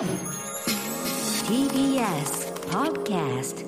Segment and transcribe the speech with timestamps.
[0.00, 0.08] TBS
[2.70, 3.66] Podcast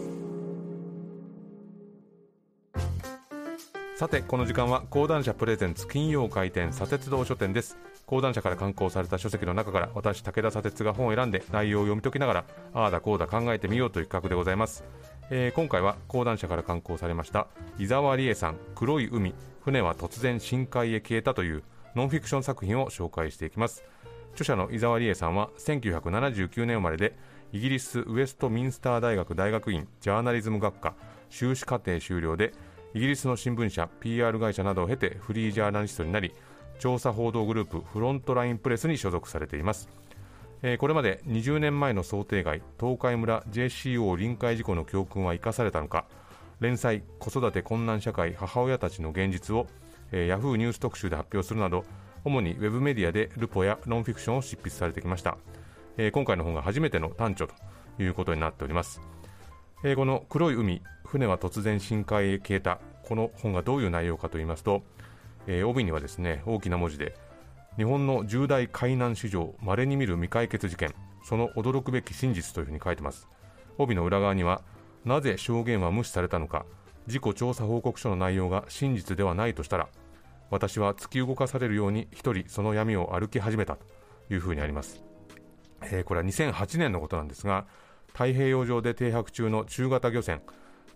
[3.97, 7.77] さてこの時間は講談社プレゼンツ金曜開店砂鉄道書店です。
[8.07, 14.85] 講談社から刊行された書籍の中から私武田砂鉄が本を選んで内容を読み解きながらああだこうだ考えてみようという企画でございます、
[15.29, 17.47] えー今回は講談社から刊行されました
[17.79, 21.63] 伊沢理恵さん黒い海船は突然深海へ消えたという
[21.95, 23.85] ノンフィクション作品を紹介していきます。
[24.35, 27.15] 著者の伊沢理恵さんは1979年生まれで
[27.53, 30.95] イギリスウェストミンスター大学大学院ジャーナリズム学科
[31.29, 32.53] 修士課程修了で
[32.95, 36.33] イギリスの新聞社 PR 会社などを経てフリージャーナリストになり
[36.79, 39.89] 調査報道グループフロントラインプレスに所属されています。
[40.63, 46.07] えーこれまで20年前の想定外東海村 JCO 臨海事故の教訓は生かされたのか
[46.61, 49.67] 連載子育て困難社会母親たちの現実を、
[50.13, 51.85] えー、ヤフーニュース特集で発表するなど
[52.25, 55.37] 主にウェブメディアでルポやノンフィクションを執筆されてきました、
[55.97, 57.55] えー今回の本が初めての短著と
[58.03, 59.01] いうことになっております。
[59.85, 62.79] えーこの黒い海船は突然深海へ消えた。
[63.05, 64.83] この本がどういう内容かと言いますと、
[65.49, 67.17] えー帯にはですね大きな文字で
[67.77, 73.29] 日本の重大海難史上稀に見る未解決事件その驚くべき真実というふうに書いてます。
[73.79, 74.63] 帯の裏側には
[75.05, 76.65] なぜ証言は無視されたのか
[77.09, 79.89] 事故調査報告書の内容が真実ではないとしたら
[80.53, 83.87] 私は突き動かされるように一人その闇を歩き始めたと
[84.31, 85.03] いうふうにあります。
[85.81, 87.65] えーこれは2008年のことなんですが
[88.09, 90.43] 太平洋上で停泊中の中型漁船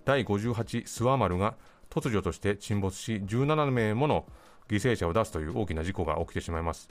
[0.05, 0.53] 第58
[0.85, 1.55] 諏訪丸が
[1.89, 4.27] 突如として沈没し17名もの
[4.69, 6.91] 犠牲者を出すという大きな事故が起きてしまいます、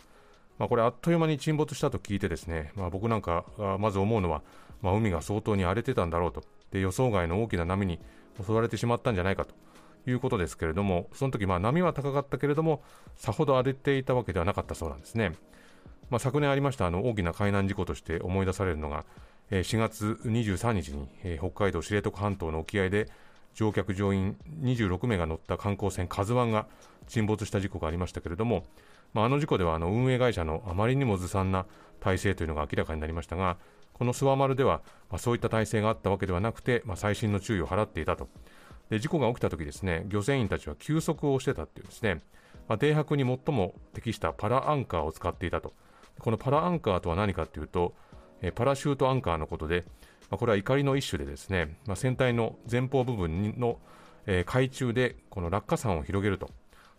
[0.58, 3.46] まあ、これあっという間に沈没したと聞いてですね、まあ、僕なんか
[3.80, 4.42] まず思うのは、
[4.82, 6.44] まあ、海が相当に荒れてたんだろうと。
[6.72, 8.00] で予想外の大きな波に
[8.44, 9.54] 襲われてしまったんじゃないかと。
[10.08, 12.84] いうことですけれどもその時まあ波は高かったけれども
[13.16, 15.34] さほど荒れていたわけではなかったそうなんですね。
[16.09, 19.06] まあ、昨年ありましたあの大きな海難事故として思い出されるのが、
[19.50, 21.08] えー4月23日に、
[21.39, 23.09] 北海道知床半島の沖合で
[23.56, 26.68] 乗客・乗員26名が乗った観光船「カズワンが
[27.07, 28.66] 沈没した事故がありましたけれども、
[29.13, 31.66] まあ、あの事故ではあの運営会社のあまりにもずさんな
[32.00, 33.57] 体制というのが明らかになりましたが
[33.94, 38.28] この諏訪丸では、まあ、そういった体制があったわけではなくて、まあ、細心の注意を払っていたと。
[38.90, 42.22] で事故が起きた時ですね漁船員たちは休息をしてたっていうですね、
[42.68, 45.73] まあ、停泊に最も適したパラアンカーを使っていたと。
[46.19, 47.94] このパラアンカーとは何かというと、
[48.41, 49.85] えパラシュートアンカーのことで、
[50.29, 53.79] まあ、これは怒りの一種でですね、まあ、船体の前方部分の、
[54.25, 56.50] えー海中でこの落下傘を広げると。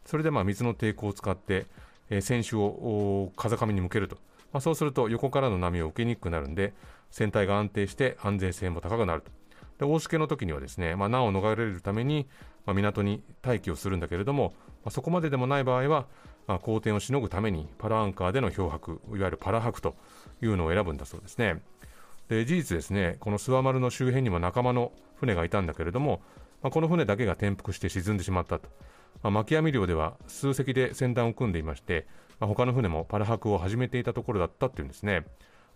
[0.05, 1.67] それでまあ水の抵抗を使って、
[2.11, 4.17] えー船首を風上に向けると、
[4.53, 6.75] まあ、そうすると横からの波を受けにくくなるんで
[7.11, 9.31] 船体が安定して安全性も高くなると。
[9.79, 12.27] で大しけの時にはですね、まあ、難を逃れるために、
[12.65, 14.55] まあ、港に待機をするんだけれども、
[14.85, 16.07] まあ、そこまででもない場合は、
[16.47, 19.95] まあ、好転をしのぐためにパラアンカーでの漂白いわゆるパラ泊と
[20.43, 21.63] いうのを選ぶんだそうですね。
[22.29, 26.21] で事実ですねこの諏訪丸の周辺にも仲間の船がいたんだけれども、
[26.63, 28.69] まあ、この船だけが転覆して沈んでしまったと、
[29.23, 32.07] まあ、巻き網漁では数隻で船団を組んでいまして、
[32.41, 35.25] まあ、他の船もパラ泊を始めていたところだったっていうんですね。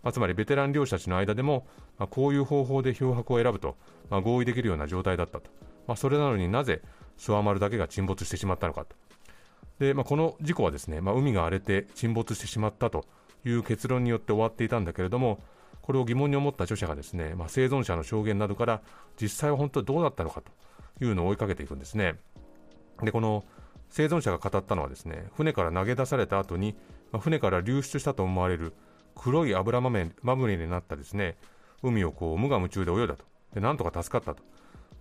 [0.03, 1.67] まあつまりベテラン漁師たちの間でも、
[1.97, 3.75] まあ、こういう方法で漂白を選ぶと、
[4.09, 5.49] まあ、合意できるような状態だったと、
[5.87, 6.81] まあ、それなのになぜ
[7.17, 8.95] 諏訪丸だけが沈没してしまったのかと。
[9.79, 13.05] で、まあ、この事故はですね、まあ、海が荒れて沈没してしまったと
[13.45, 15.39] いう結論によって終わっていたんだけれども
[15.81, 18.81] これを疑問に思った著者がですね、まあ、生存者の証言などから
[19.19, 20.51] 実際は本当にどうだったのかと
[21.03, 22.15] いうのを追いかけていくんですね。
[23.01, 23.43] でこの
[23.89, 26.75] 生存者が語ったのはですね船から投げ出された後に、
[27.11, 28.73] まあ船から流出したと思われる
[29.21, 31.37] 黒い油まめまみれになったですね
[31.83, 33.25] 海をこう無我夢中で泳いだと。
[33.53, 34.43] でなんとか助かったと、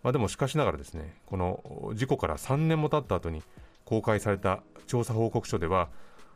[0.03, 3.43] まあ、でもしかしながらですねこの事故から3年も経った後に
[3.85, 5.89] 公開された調査報告書では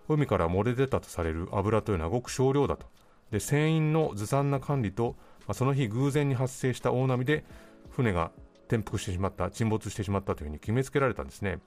[0.08, 2.86] 海から漏れ出たとされる油というのはごく少量だと。
[3.30, 5.16] で船員のずさんな管理と、
[5.46, 7.44] まあその日偶然に発生した大波で
[7.90, 8.30] 船が
[8.68, 11.58] 転覆してしまった沈没してしまったというふうに決めつけられたんですね。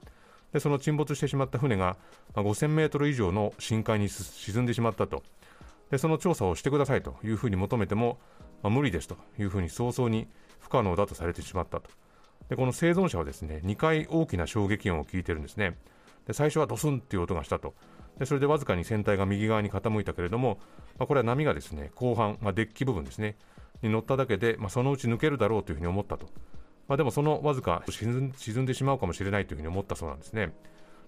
[0.52, 1.96] でその沈没してしまった船が、
[2.34, 5.22] ま、5000メートル以上の深海に沈んでしまったと。
[5.90, 8.18] でその調査をしてくださいというふうに求めても、
[8.62, 10.28] まあ無理ですというふうに早々に
[10.58, 11.90] 不可能だとされてしまったと。
[12.48, 15.76] でこの生存者はですね2回大きな衝撃音を聞いてるんですね。
[16.26, 17.74] で最初はドスンっていう音がしたと。
[18.18, 20.58] でそれでわずかに船体が右側に傾いたけれども、
[20.98, 23.36] まあ、これは波がですね後半、まあ、デッキ部分ですね
[23.80, 26.26] に乗っただけで、まあ、そのうち抜けるだろうというふうに思ったと、
[26.88, 30.52] まあ、でもそのわずか沈んでしまうかもしれないというふうに思ったそうなんですね。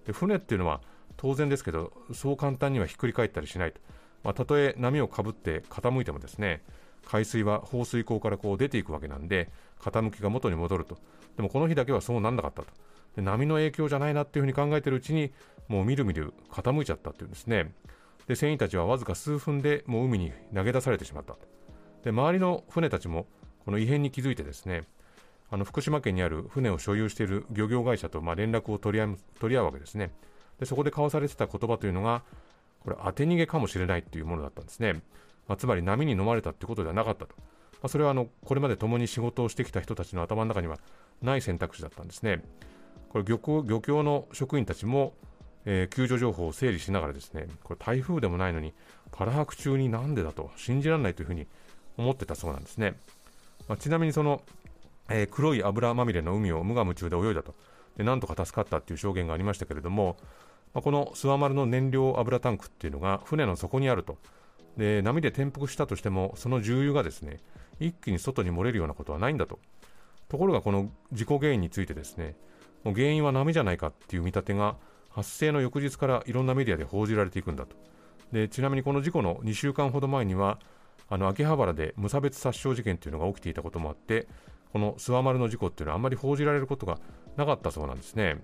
[0.05, 0.81] で船っていうのは
[1.17, 3.81] 当然ですけどそう簡単にはひっくり返ったりしないと、
[4.23, 6.63] まあ、たとえ波をかぶって傾いてもですね
[7.05, 10.97] 海水は放水口からこう出ていくわけなんで傾きが元に戻ると。
[11.35, 12.67] でもこの日だけはそうなんなかったと。
[13.15, 15.31] で波の影響じゃないなっていうふうに考えているうちに
[15.67, 17.73] もうみるみる傾いちゃったっていうんですね。
[18.27, 21.35] で船員たちはわずか数分でもう海に投げ出されてしまった
[22.03, 23.25] で周りの船たちも
[23.65, 24.83] この異変に気づいてですね
[25.49, 30.11] あの福島県にある船を所有している漁業会社とまあ連絡を取り合う取り合うわけですね。
[30.59, 32.23] でそこで交わされてた言葉というのが
[32.83, 34.93] これ当て逃げかもしれないというものだったんですね、
[35.47, 37.43] まあ、つまり波に飲まれたということではなかったと、ま
[37.83, 40.79] あ、それはあのこれまで共に仕事をしてきた人たちの頭の中には
[41.21, 42.43] ない選択肢だったんですね。
[43.09, 45.13] これ漁港漁協の職員たちも、
[45.65, 48.73] えー、救助情報を整理しながらですねこれ台風でもないのに
[49.11, 51.45] パラ白中になんでだと信じられないというふうに
[51.97, 52.95] 思ってたそうなんですね、
[53.67, 54.41] まあ、ちなみにその
[55.11, 57.53] えー、黒い油まみれの海を無我夢中で泳いだと。
[57.97, 60.15] でなんとか助かったっていう証言がありましたけれども、
[60.73, 64.17] まあ、この諏訪丸の燃料油タンクっていうのが船の底にあると。
[64.77, 67.41] で波で転覆したとしてもその重油がですね
[67.81, 69.59] 一気に外に漏れるようなことはないんだと。
[70.29, 72.35] ところがこの事故原因についてですね
[72.83, 74.77] もう原因は波じゃないかっていう見立てが
[75.09, 77.75] 発生の翌日からいろんなメディアで報じられていくんだと。
[78.31, 80.57] でちなみにこの事故の2週間ほど前には
[81.09, 84.27] あの秋葉原で無差別殺傷事件というのが起きていたこともあって
[84.71, 86.97] この諏訪丸の事故っていうのはあんまり報じられることが
[87.35, 88.41] なかったそうなんですね。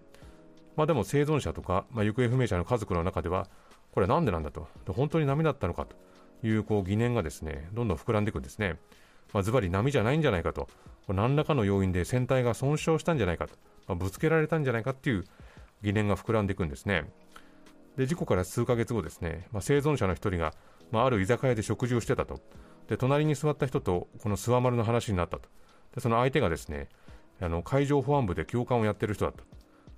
[0.77, 3.47] まあ、でも生存者とか、まあ、行方不明者の家族の中では、
[3.91, 8.77] これはなんでなんだと、本当に波だったのかというこう疑念がですね、どんどん膨らんでいくんですね。
[9.33, 10.69] まあ、ズバリ波じゃないんじゃないかと、
[11.09, 13.56] 何らかの要因で船体が損傷したんじゃないかと、
[13.88, 15.25] まあ、ぶつけられたんじゃないかっていう
[15.81, 17.12] 疑念が膨らんでいくんですね。
[17.97, 20.53] で事故から数ヶ月後ですね、まあ、生存者の1人が、
[20.91, 22.39] まあ、ある居酒屋で食事をしてたと。
[22.88, 25.50] で隣に座った人とこの諏訪丸の話になったと。
[25.95, 26.89] でその相手がですね
[27.41, 29.44] あの海上保安部で教官をやってる人だった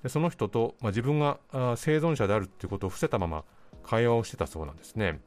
[0.03, 3.43] でその人と、まあ、自分があ生存者であるっていうことを伏せたまま
[3.83, 5.19] 会話をしてたそうなんですね。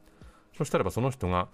[0.57, 1.47] そしたらばその人が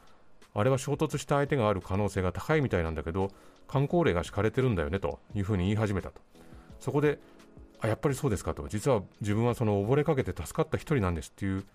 [0.54, 3.30] あれは衝突した相手がある可能性が高いみたいなんだけど
[3.68, 6.22] 観光令が敷かれてるんだよねというふうに言い始めたと。
[6.80, 7.20] そこで
[7.82, 8.68] あやっぱりそうですかと。
[8.68, 11.66] 実は自分はその溺れかけて助かった一人なんですっていう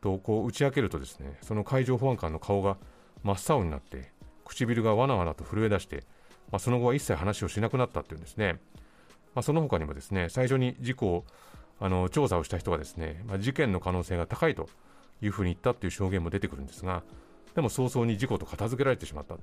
[0.00, 2.76] とこう打ち明けるとですねその海上保安官の顔が
[3.22, 4.12] 真っ青になって
[4.44, 6.04] 唇がわなわなと震え出して
[6.50, 8.60] まあ、その後は一切話をしなくなったっていうんですね、
[9.34, 11.24] まあ、その他にもですね最初に事故を
[11.80, 14.68] あの調査をした人がですね、まあ、事件の可能性が高いと
[15.22, 17.02] いうふうに言ったっていう証言も出てくるんですが
[17.54, 19.40] でも早々に事故と片付けられてしまったと。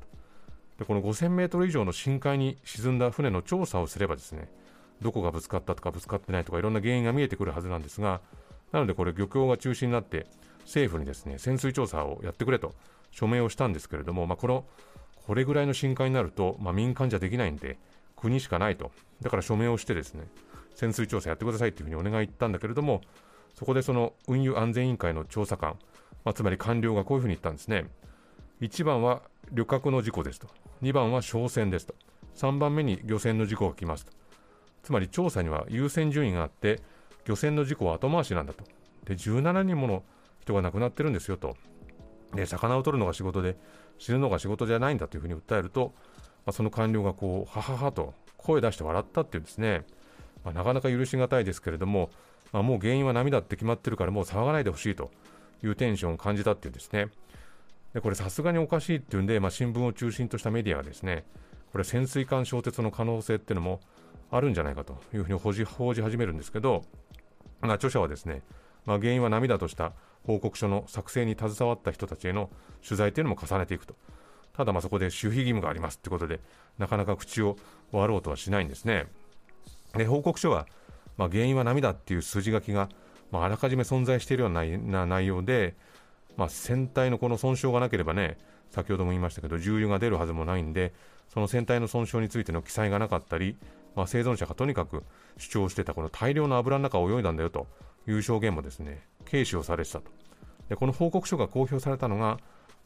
[0.80, 4.50] でこの5000メートル以上の深海に沈んだ船の調査をすればですね
[5.02, 8.22] どこがぶつかったとかぶつかってないとかいろんな原因が見えてくるはずなんですが
[8.72, 10.26] なのでこれ漁協が中心になって
[10.62, 12.74] 政府にですね潜水調査をやってくれと
[13.12, 14.66] 署名をしたんですけれども、まあ、この
[15.28, 17.78] これぐらいの深海になると、まあ、民間じゃできないんで、
[18.22, 18.92] 国しかないと。
[19.22, 20.24] だから署名をしてですね、
[20.76, 23.02] 潜水調査やってくださいというふうにお願い言ったんだけれども、
[23.56, 25.78] そこでその運輸安全委員会の調査官、
[26.24, 27.86] まあ、つまり官僚がこういうふうに言ったんですね。
[28.62, 30.48] 1番は旅客の事故ですと。
[30.84, 31.96] 2番は商船ですと。
[32.36, 34.14] 3番目に漁船の事故が来ますと。
[34.84, 36.80] つまり調査には優先順位があって、
[37.26, 38.64] 漁船の事故は後回しなんだと。
[39.06, 40.04] で、17人もの
[40.40, 41.56] 人が亡くなってるんですよと。
[42.34, 43.58] で、魚を取るのが仕事で、
[43.98, 45.94] 死ぬのが仕事じゃないんだというふうに訴えると、
[46.46, 49.86] まあ、その官僚がこう、はははと声出して笑ったっていうですね、
[50.44, 52.10] まあ、なかなか許しがたいですけれども、
[52.52, 55.12] まあ、もう原因は涙って決まってるからもう騒がないでほしいと
[55.64, 57.10] いうテンションを感じたっていうですね。
[57.94, 61.26] でこれさすがにおかしいっていうんで、まあ、新聞を中心としたメディアがですね、
[61.72, 63.80] これ潜水艦衝突の可能性っていうのも
[64.30, 66.84] あるんじゃないかというふうに報じ報じ始めるんですけど、
[67.62, 68.42] まあ、著者はですね、
[68.86, 69.94] まあ、原因は涙とした
[70.26, 72.50] 報告書の作成に携わった人たちへの
[72.86, 73.96] 取材というのも重ねていくと。
[74.62, 76.40] ただまあそこで守秘義務がありますということで、
[76.78, 77.58] なかなか口を
[77.92, 79.08] 割ろうとはしないんですね。
[79.98, 80.68] で報告書は、
[81.18, 82.90] まあ、原因は波だっていう筋書きが、
[83.32, 85.74] まあ、あらかじめ存在しているような内容で、
[86.38, 88.38] まあ、船体のこの損傷がなければね、
[88.70, 90.94] 先ほども言いましたけど、重油が出るはずもないんで、
[91.34, 93.58] その船体の損傷についての記載がなかったり、
[93.96, 95.04] まあ、生存者がとにかく
[95.38, 97.66] 主張してたこの大量の油の中を泳いだんだよと
[98.08, 100.12] いう証言もですね、軽視をされてたと。
[100.70, 102.38] でこの報告書が公表されたのが、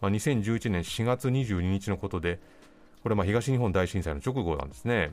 [0.02, 2.40] まあ、2011年4月22日のことで、
[3.04, 5.12] これまあ東日本大震災の直後なんですね。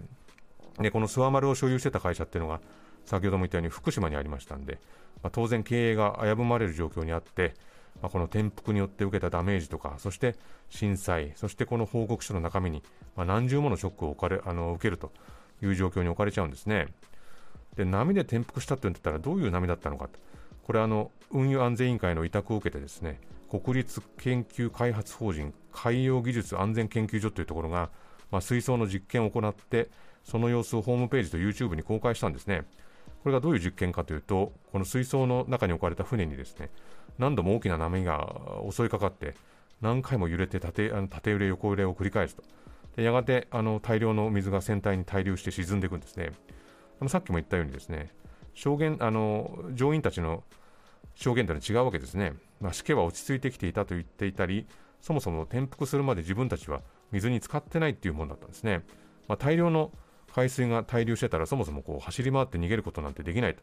[0.78, 2.60] でこの諏訪丸を所有してた会社っていうのが、
[3.04, 4.78] 先ほども言ったように福島にありましたんで、
[5.22, 7.54] まあ、当然経営が危ぶまれる状況にあって、
[8.00, 10.36] まあ、この転覆によって受けたダメージとか、そして
[10.70, 12.82] 震災、そしてこの報告書の中身に、
[13.16, 15.12] まあ、何重ものショックを置かれあの受けると
[15.62, 16.88] いう状況に置かれちゃうんですね。
[17.76, 20.08] で波で転覆したって言ったらどういう波だったのか。
[20.64, 23.18] これあの運輸安全委員会の委託を受けてですね
[23.60, 27.90] 国立研究開発法人海洋技術安全研究所というところが、
[28.30, 29.90] まあ、水槽の実験を行って
[30.24, 32.62] その様子をホームページと YouTube に公開したんですね。
[33.22, 36.70] これがどういう実験かというとこの水槽の中に置かれた船にですね
[37.18, 39.34] 何度も大きな波が襲いかかって
[39.82, 42.42] 何回も揺れて縦あの縦揺れ横揺れを繰り返すと。
[42.96, 46.32] でやがてあの大量の水が船体に滞留して沈んでいくんですね。
[47.00, 48.14] あのさっきも言ったようにですね
[48.54, 50.42] 証言あの乗員たちの
[51.14, 54.66] 証言というのは違うわけですね、まあ、死刑は落ち着いてきていたと言っていたり
[55.00, 58.82] そもそも転覆するまで自分たちは水に浸かってないっていうものだったんですね、
[59.28, 59.90] まあ、大量の
[60.34, 63.62] 海水が滞留してたらそもそもこう走り回って逃げることなんてできないと。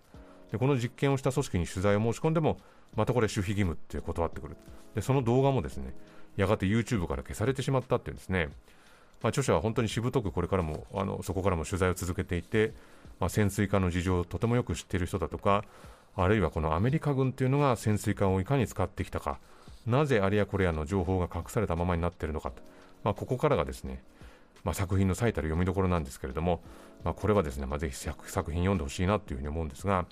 [0.51, 2.59] でこの実験をした組織に取材を申し込んでも
[2.95, 4.57] またこれ守秘義務って断ってくる。
[4.95, 5.95] でその動画もですね
[6.35, 8.49] やがて YouTube から消されてしまったっていうんですね、
[9.21, 12.73] まあ、著者は本当にしぶとくこれからもあのそこからも取材を続けていて、
[13.19, 15.65] まあ、潜水艦の事情をとてもよく知っている人だとか
[16.15, 19.39] あるいはこのアメリカ軍というのが潜水艦をいかに使ってきたか
[19.85, 22.61] なぜあれやこれやの情報が隠されたままになっているのかと、
[23.03, 24.01] まあ、ここからがですね、
[24.63, 26.61] まあ、作品の最たる読みどころなんですけれども、
[27.03, 30.05] まあ、これはですね、まあ、ぜひ作品読んでほしいなというふうに思うんですが、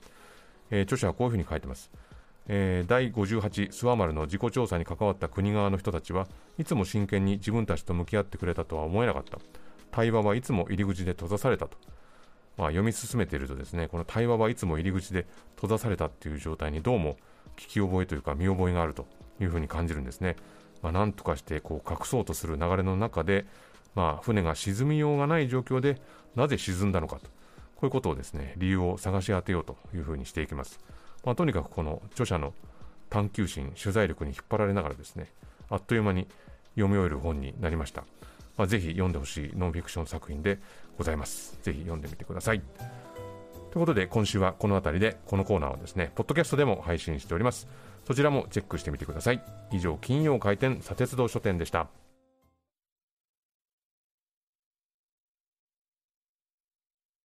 [0.71, 1.91] えー、著者はこういうふうに書いてます。
[2.47, 6.27] えー、第58諏訪丸の自己調査に関わった国側の人たちは
[6.57, 9.39] いつも真剣に自分たちと向き合ってくれたとは思えなかった。
[9.91, 11.77] 対話はいつも入り口で閉ざされたと、
[12.57, 15.25] まあ、読み進めているとですねこの対話はいつも入り口で
[15.55, 17.15] 閉ざされたっていう状態にどうも
[17.55, 19.05] 聞き覚えというか見覚えがあると。
[19.39, 20.35] いうふうに感じるんですね、
[20.81, 23.45] まあ、なんとかしてこう隠そうとする流れの中で、
[23.95, 25.99] まあ、船が沈みようがない状況で
[26.35, 27.27] なぜ沈んだのかと。
[27.75, 30.79] こういうことをですね、理由を探し当てようというふうにしていきます。
[31.27, 32.53] まあ、とにかくこの著者の
[33.09, 35.27] 探求心、取材力に引っ張られながらですね、
[35.69, 36.25] あっという間に
[36.75, 38.05] 読み終える本になりました。
[38.55, 40.57] まあ、ぜひ読んでほしいノンフィクション作品で
[40.97, 41.59] ございます。
[41.63, 42.61] ぜひ読んでみてください。
[42.61, 47.67] ということで、今週はこの辺りで、このコーナーはですね、ポッドキャストでも配信しております。
[48.05, 49.43] そちらもチェックしてみてください。
[49.73, 51.89] 以上、金曜開店、砂鉄道書店でした。